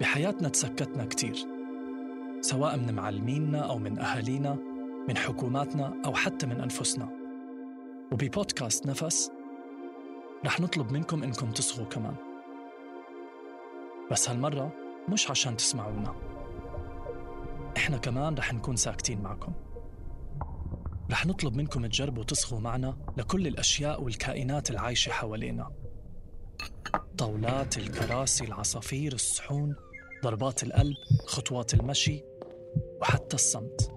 بحياتنا 0.00 0.48
تسكتنا 0.48 1.04
كتير 1.04 1.36
سواء 2.40 2.76
من 2.76 2.94
معلمينا 2.94 3.58
أو 3.58 3.78
من 3.78 3.98
أهالينا 3.98 4.54
من 5.08 5.16
حكوماتنا 5.16 6.02
أو 6.04 6.14
حتى 6.14 6.46
من 6.46 6.60
أنفسنا. 6.60 7.08
وببودكاست 8.12 8.86
نفس 8.86 9.30
رح 10.46 10.60
نطلب 10.60 10.92
منكم 10.92 11.22
إنكم 11.22 11.50
تصغوا 11.50 11.86
كمان. 11.86 12.14
بس 14.10 14.30
هالمرة 14.30 14.72
مش 15.08 15.30
عشان 15.30 15.56
تسمعونا. 15.56 16.14
إحنا 17.76 17.96
كمان 17.96 18.34
رح 18.34 18.54
نكون 18.54 18.76
ساكتين 18.76 19.22
معكم. 19.22 19.52
رح 21.10 21.26
نطلب 21.26 21.56
منكم 21.56 21.86
تجربوا 21.86 22.24
تصغوا 22.24 22.60
معنا 22.60 22.96
لكل 23.16 23.46
الأشياء 23.46 24.02
والكائنات 24.02 24.70
العايشة 24.70 25.10
حوالينا. 25.10 25.70
طاولات 27.18 27.78
الكراسي 27.78 28.44
العصافير 28.44 29.12
الصحون 29.12 29.76
ضربات 30.24 30.62
القلب 30.62 30.96
خطوات 31.26 31.74
المشي 31.74 32.24
وحتى 33.00 33.34
الصمت. 33.34 33.93